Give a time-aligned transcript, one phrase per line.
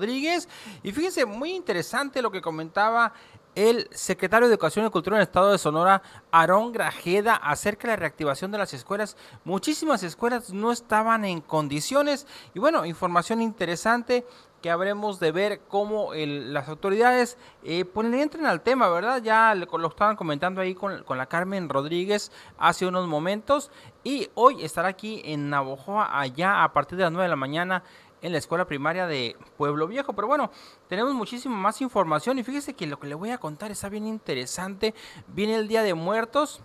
[0.00, 0.48] Rodríguez.
[0.84, 3.12] Y fíjense, muy interesante lo que comentaba
[3.56, 7.94] el secretario de Educación y Cultura en el Estado de Sonora, Aarón Grajeda, acerca de
[7.94, 9.16] la reactivación de las escuelas.
[9.44, 12.28] Muchísimas escuelas no estaban en condiciones.
[12.54, 14.24] Y bueno, información interesante
[14.62, 19.20] que habremos de ver cómo las autoridades eh, pues le entran al tema, ¿verdad?
[19.20, 23.70] Ya lo estaban comentando ahí con, con, la Carmen Rodríguez hace unos momentos
[24.04, 27.82] y hoy estará aquí en Navojoa, allá a partir de las 9 de la mañana
[28.22, 30.12] en la escuela primaria de Pueblo Viejo.
[30.12, 30.50] Pero bueno,
[30.88, 34.06] tenemos muchísima más información y fíjese que lo que le voy a contar está bien
[34.06, 34.94] interesante.
[35.28, 36.60] Viene el Día de Muertos.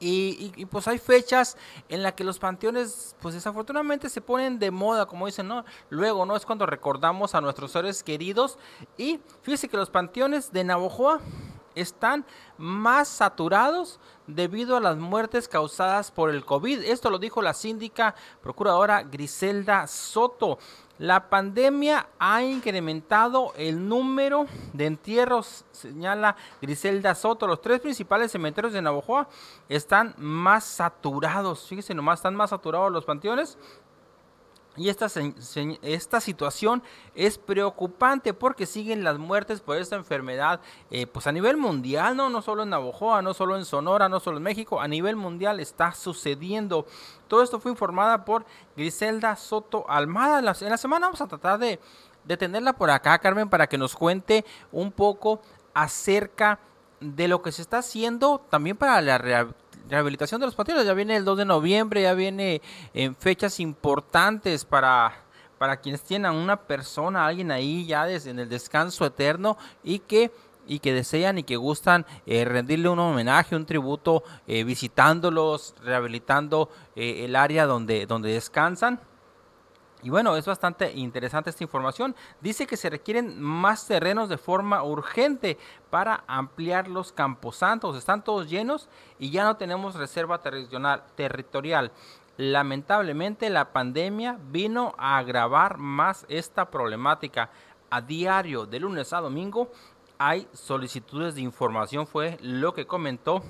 [0.00, 1.56] Y, pues hay fechas
[1.88, 5.64] en las que los panteones, pues desafortunadamente se ponen de moda, como dicen, ¿no?
[5.90, 6.36] Luego, ¿no?
[6.36, 8.58] Es cuando recordamos a nuestros seres queridos.
[8.96, 11.20] Y fíjese que los panteones de Navojoa
[11.80, 12.24] están
[12.56, 16.82] más saturados debido a las muertes causadas por el COVID.
[16.82, 20.58] Esto lo dijo la síndica procuradora Griselda Soto.
[20.98, 27.46] La pandemia ha incrementado el número de entierros, señala Griselda Soto.
[27.46, 29.28] Los tres principales cementerios de Navojoa
[29.68, 31.66] están más saturados.
[31.68, 33.56] Fíjense nomás, están más saturados los panteones
[34.78, 35.08] y esta,
[35.82, 36.82] esta situación
[37.14, 42.30] es preocupante porque siguen las muertes por esta enfermedad eh, pues a nivel mundial, ¿no?
[42.30, 45.60] no solo en Navojoa, no solo en Sonora, no solo en México, a nivel mundial
[45.60, 46.86] está sucediendo.
[47.26, 50.38] Todo esto fue informada por Griselda Soto Almada.
[50.38, 51.80] En la, semana vamos a tratar de,
[52.24, 55.40] de tenerla por acá, Carmen, para que nos cuente un poco
[55.74, 56.60] acerca
[57.00, 59.48] de lo que se está haciendo también para la
[59.88, 60.86] rehabilitación de los panteones.
[60.86, 62.60] Ya viene el 2 de noviembre, ya viene
[62.94, 65.12] en fechas importantes para,
[65.58, 70.30] para quienes tienen una persona, alguien ahí ya desde en el descanso eterno y que
[70.68, 76.68] y que desean y que gustan eh, rendirle un homenaje, un tributo, eh, visitándolos, rehabilitando
[76.94, 79.00] eh, el área donde, donde descansan.
[80.02, 82.14] Y bueno, es bastante interesante esta información.
[82.40, 85.58] Dice que se requieren más terrenos de forma urgente
[85.90, 87.96] para ampliar los camposantos.
[87.96, 90.40] Están todos llenos y ya no tenemos reserva
[91.16, 91.90] territorial.
[92.36, 97.50] Lamentablemente la pandemia vino a agravar más esta problemática.
[97.90, 99.72] A diario, de lunes a domingo,
[100.18, 103.42] hay solicitudes de información, fue lo que comentó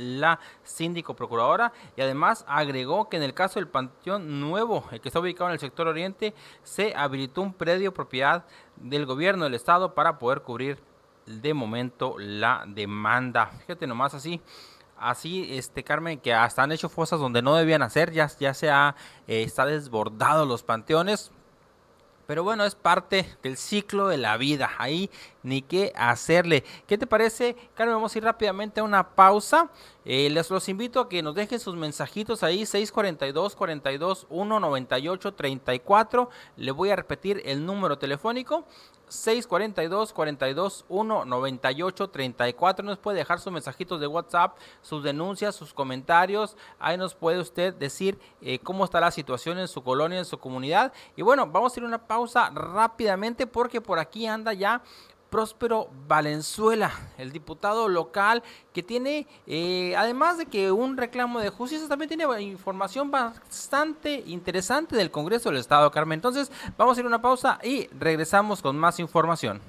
[0.00, 5.08] la síndico procuradora y además agregó que en el caso del Panteón Nuevo, el que
[5.08, 8.44] está ubicado en el sector oriente, se habilitó un predio propiedad
[8.76, 10.78] del gobierno del estado para poder cubrir
[11.26, 13.46] de momento la demanda.
[13.46, 14.40] Fíjate nomás así
[15.00, 18.70] así, este Carmen, que hasta han hecho fosas donde no debían hacer, ya, ya se
[18.70, 18.94] ha,
[19.26, 21.32] eh, está desbordado los panteones.
[22.26, 24.70] Pero bueno, es parte del ciclo de la vida.
[24.78, 25.10] Ahí
[25.42, 26.64] ni qué hacerle.
[26.86, 27.96] ¿Qué te parece, Carmen?
[27.96, 29.70] Vamos a ir rápidamente a una pausa.
[30.04, 36.30] Eh, les los invito a que nos dejen sus mensajitos ahí, 642 42 198 34.
[36.56, 38.64] Le voy a repetir el número telefónico.
[39.10, 46.56] 642 42 198 34 nos puede dejar sus mensajitos de WhatsApp, sus denuncias, sus comentarios.
[46.78, 50.38] Ahí nos puede usted decir eh, cómo está la situación en su colonia, en su
[50.38, 50.92] comunidad.
[51.16, 54.82] Y bueno, vamos a ir a una pausa rápidamente porque por aquí anda ya
[55.30, 58.42] Próspero Valenzuela, el diputado local
[58.72, 64.96] que tiene, eh, además de que un reclamo de justicia, también tiene información bastante interesante
[64.96, 66.18] del Congreso del Estado, Carmen.
[66.18, 69.60] Entonces, vamos a ir a una pausa y regresamos con más información.